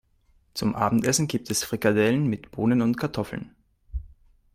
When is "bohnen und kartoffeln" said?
2.49-3.53